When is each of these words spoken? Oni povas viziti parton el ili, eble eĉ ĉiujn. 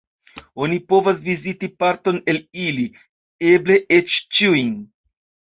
Oni 0.67 0.79
povas 0.93 1.19
viziti 1.27 1.69
parton 1.83 2.17
el 2.33 2.41
ili, 2.63 2.87
eble 3.53 3.79
eĉ 3.99 4.19
ĉiujn. 4.39 4.77